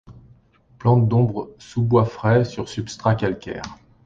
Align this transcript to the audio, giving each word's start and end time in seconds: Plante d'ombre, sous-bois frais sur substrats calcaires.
Plante 0.79 1.07
d'ombre, 1.07 1.51
sous-bois 1.59 2.05
frais 2.05 2.43
sur 2.43 2.67
substrats 2.67 3.13
calcaires. 3.13 3.77